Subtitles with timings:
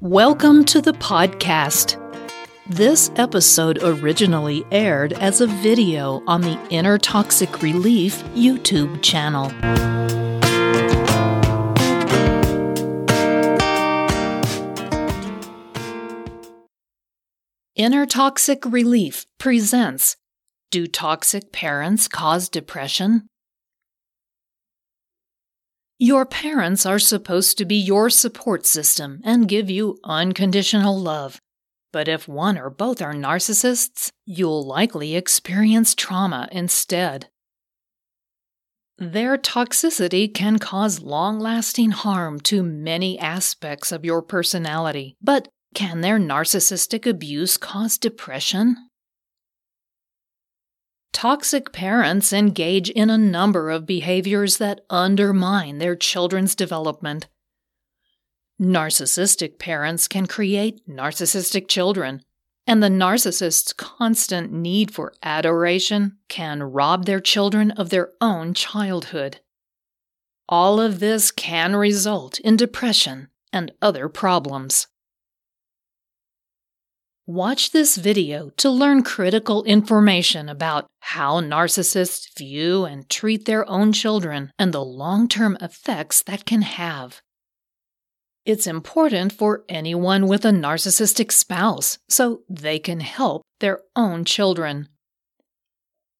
[0.00, 1.96] Welcome to the podcast.
[2.68, 9.46] This episode originally aired as a video on the Inner Toxic Relief YouTube channel.
[17.74, 20.16] Inner Toxic Relief presents
[20.70, 23.26] Do Toxic Parents Cause Depression?
[26.00, 31.40] Your parents are supposed to be your support system and give you unconditional love.
[31.92, 37.30] But if one or both are narcissists, you'll likely experience trauma instead.
[38.96, 46.00] Their toxicity can cause long lasting harm to many aspects of your personality, but can
[46.00, 48.87] their narcissistic abuse cause depression?
[51.12, 57.28] Toxic parents engage in a number of behaviors that undermine their children's development.
[58.60, 62.22] Narcissistic parents can create narcissistic children,
[62.66, 69.40] and the narcissist's constant need for adoration can rob their children of their own childhood.
[70.48, 74.86] All of this can result in depression and other problems.
[77.28, 83.92] Watch this video to learn critical information about how narcissists view and treat their own
[83.92, 87.20] children and the long term effects that can have.
[88.46, 94.88] It's important for anyone with a narcissistic spouse so they can help their own children.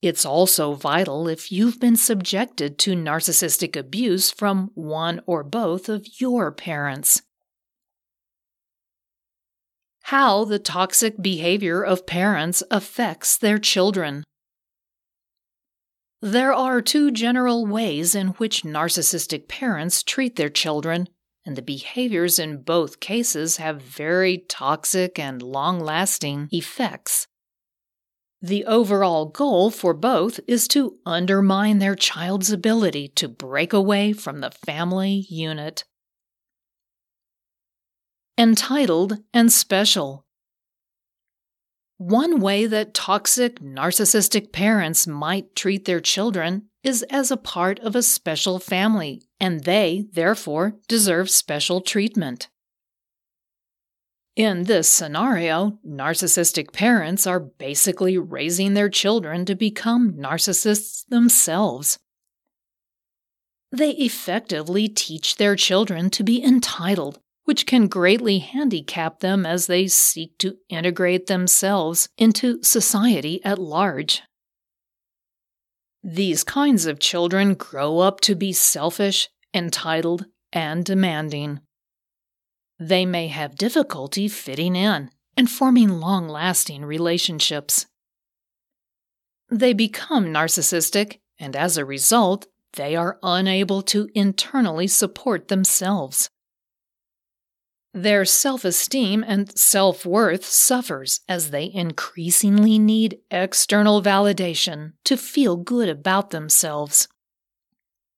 [0.00, 6.06] It's also vital if you've been subjected to narcissistic abuse from one or both of
[6.18, 7.20] your parents
[10.08, 14.22] how the toxic behavior of parents affects their children.
[16.20, 21.08] There are two general ways in which narcissistic parents treat their children,
[21.46, 27.26] and the behaviors in both cases have very toxic and long lasting effects.
[28.42, 34.40] The overall goal for both is to undermine their child's ability to break away from
[34.40, 35.84] the family unit
[38.36, 40.24] entitled and special.
[41.96, 47.94] One way that toxic, narcissistic parents might treat their children is as a part of
[47.94, 52.48] a special family, and they, therefore, deserve special treatment.
[54.36, 62.00] In this scenario, narcissistic parents are basically raising their children to become narcissists themselves.
[63.70, 69.86] They effectively teach their children to be entitled which can greatly handicap them as they
[69.86, 74.22] seek to integrate themselves into society at large.
[76.02, 81.60] These kinds of children grow up to be selfish, entitled, and demanding.
[82.78, 87.86] They may have difficulty fitting in and forming long lasting relationships.
[89.50, 96.28] They become narcissistic, and as a result, they are unable to internally support themselves.
[97.96, 105.56] Their self esteem and self worth suffers as they increasingly need external validation to feel
[105.56, 107.06] good about themselves.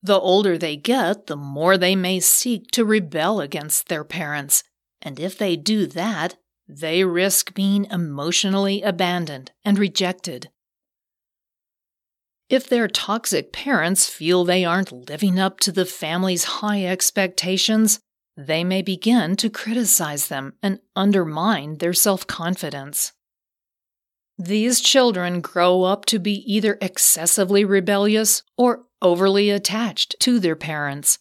[0.00, 4.62] The older they get, the more they may seek to rebel against their parents,
[5.02, 6.36] and if they do that,
[6.68, 10.50] they risk being emotionally abandoned and rejected.
[12.48, 17.98] If their toxic parents feel they aren't living up to the family's high expectations,
[18.36, 23.12] they may begin to criticize them and undermine their self confidence.
[24.36, 31.18] These children grow up to be either excessively rebellious or overly attached to their parents.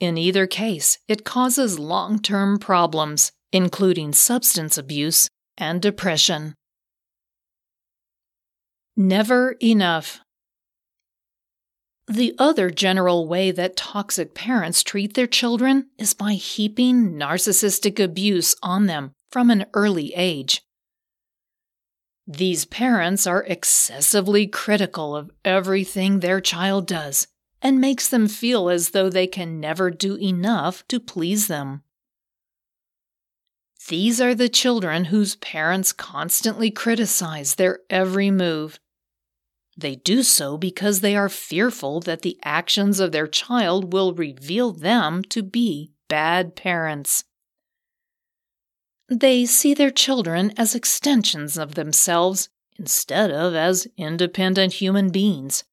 [0.00, 6.54] In either case, it causes long term problems, including substance abuse and depression.
[8.96, 10.20] Never enough.
[12.08, 18.54] The other general way that toxic parents treat their children is by heaping narcissistic abuse
[18.62, 20.62] on them from an early age.
[22.28, 27.26] These parents are excessively critical of everything their child does
[27.60, 31.82] and makes them feel as though they can never do enough to please them.
[33.88, 38.78] These are the children whose parents constantly criticize their every move
[39.76, 44.72] they do so because they are fearful that the actions of their child will reveal
[44.72, 47.24] them to be bad parents.
[49.08, 55.64] They see their children as extensions of themselves instead of as independent human beings.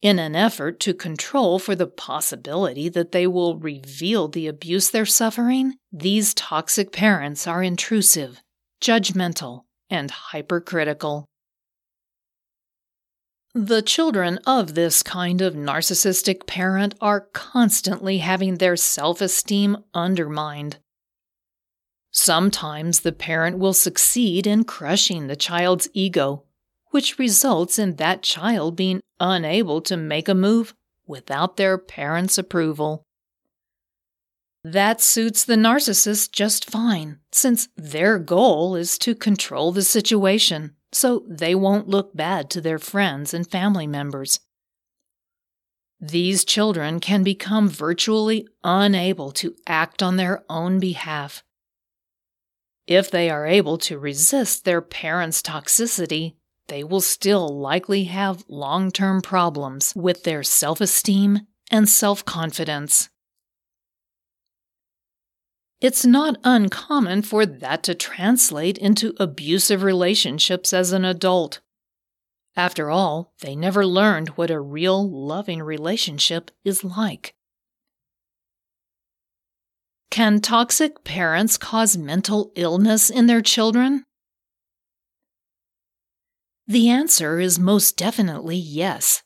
[0.00, 5.06] In an effort to control for the possibility that they will reveal the abuse they're
[5.06, 8.42] suffering, these toxic parents are intrusive,
[8.80, 11.26] judgmental, and hypercritical.
[13.54, 20.78] The children of this kind of narcissistic parent are constantly having their self esteem undermined.
[22.10, 26.44] Sometimes the parent will succeed in crushing the child's ego,
[26.92, 30.74] which results in that child being unable to make a move
[31.06, 33.02] without their parent's approval.
[34.64, 41.24] That suits the narcissist just fine, since their goal is to control the situation so
[41.28, 44.40] they won't look bad to their friends and family members.
[46.00, 51.44] These children can become virtually unable to act on their own behalf.
[52.86, 56.34] If they are able to resist their parents' toxicity,
[56.66, 63.08] they will still likely have long term problems with their self esteem and self confidence.
[65.82, 71.58] It's not uncommon for that to translate into abusive relationships as an adult.
[72.54, 77.34] After all, they never learned what a real loving relationship is like.
[80.08, 84.04] Can toxic parents cause mental illness in their children?
[86.68, 89.24] The answer is most definitely yes.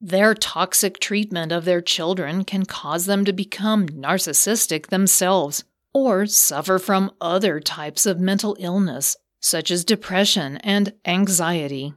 [0.00, 5.64] Their toxic treatment of their children can cause them to become narcissistic themselves
[5.94, 11.94] or suffer from other types of mental illness, such as depression and anxiety.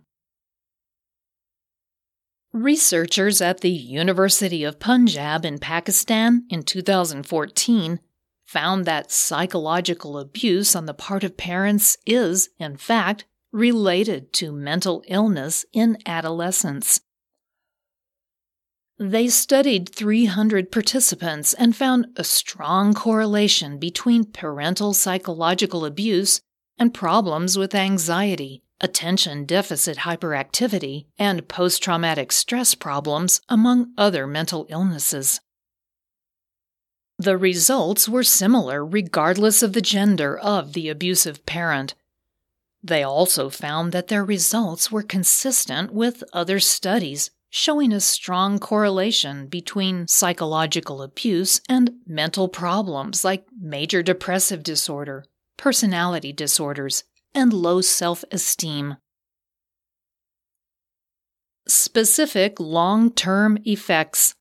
[2.54, 8.00] Researchers at the University of Punjab in Pakistan in 2014
[8.48, 15.04] found that psychological abuse on the part of parents is, in fact, related to mental
[15.08, 17.02] illness in adolescence.
[19.02, 26.42] They studied 300 participants and found a strong correlation between parental psychological abuse
[26.78, 34.68] and problems with anxiety, attention deficit hyperactivity, and post traumatic stress problems, among other mental
[34.70, 35.40] illnesses.
[37.18, 41.96] The results were similar regardless of the gender of the abusive parent.
[42.84, 49.48] They also found that their results were consistent with other studies showing a strong correlation
[49.48, 55.26] between psychological abuse and mental problems like major depressive disorder,
[55.58, 57.04] personality disorders,
[57.34, 58.98] and low self esteem.
[61.68, 64.34] Specific long term effects.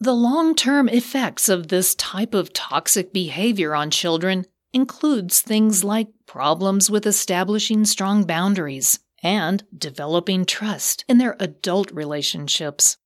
[0.00, 6.08] The long term effects of this type of toxic behavior on children includes things like
[6.26, 12.98] problems with establishing strong boundaries, and developing trust in their adult relationships.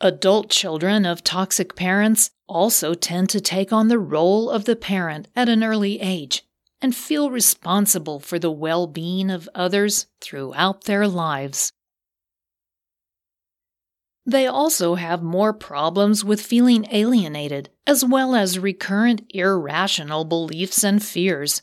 [0.00, 5.26] Adult children of toxic parents also tend to take on the role of the parent
[5.34, 6.44] at an early age
[6.82, 11.72] and feel responsible for the well being of others throughout their lives.
[14.26, 21.02] They also have more problems with feeling alienated, as well as recurrent irrational beliefs and
[21.02, 21.62] fears,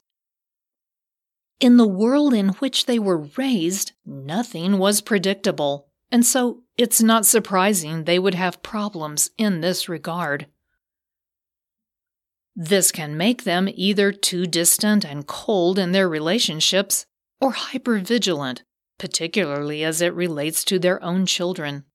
[1.63, 7.25] in the world in which they were raised, nothing was predictable, and so it's not
[7.25, 10.45] surprising they would have problems in this regard.
[12.53, 17.05] This can make them either too distant and cold in their relationships
[17.39, 18.63] or hypervigilant,
[18.99, 21.85] particularly as it relates to their own children.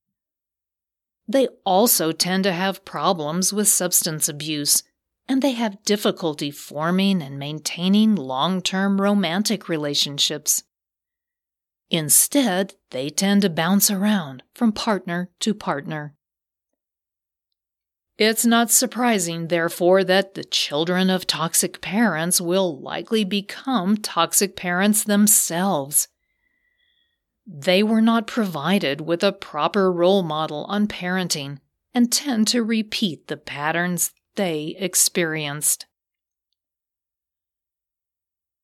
[1.28, 4.82] They also tend to have problems with substance abuse
[5.28, 10.62] and they have difficulty forming and maintaining long term romantic relationships.
[11.90, 16.14] Instead, they tend to bounce around from partner to partner.
[18.18, 25.04] It's not surprising, therefore, that the children of toxic parents will likely become toxic parents
[25.04, 26.08] themselves.
[27.46, 31.60] They were not provided with a proper role model on parenting
[31.94, 35.84] and tend to repeat the patterns they experienced.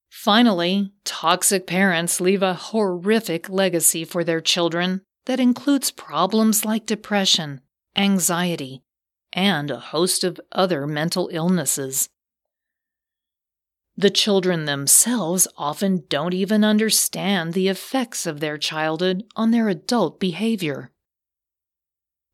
[0.09, 7.61] Finally, toxic parents leave a horrific legacy for their children that includes problems like depression,
[7.97, 8.83] anxiety,
[9.33, 12.09] and a host of other mental illnesses.
[13.97, 20.21] The children themselves often don't even understand the effects of their childhood on their adult
[20.21, 20.93] behavior.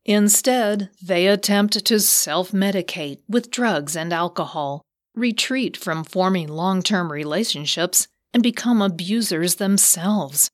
[0.05, 4.81] Instead, they attempt to self medicate with drugs and alcohol,
[5.15, 10.49] retreat from forming long term relationships, and become abusers themselves.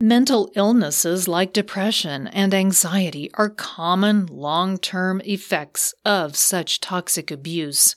[0.00, 7.96] Mental illnesses like depression and anxiety are common long term effects of such toxic abuse.